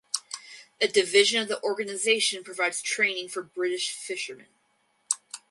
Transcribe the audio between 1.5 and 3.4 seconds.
organisation provides training